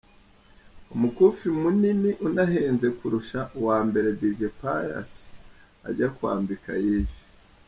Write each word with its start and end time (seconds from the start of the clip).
Umukufi 0.93 1.45
munini 1.61 2.11
unahenze 2.27 2.87
kurusha 2.97 3.39
uwa 3.59 3.77
mbere 3.87 4.09
Dj 4.19 4.39
Pius 4.59 5.11
ajya 5.87 6.07
kuwambika 6.15 6.71
Yves. 6.89 7.13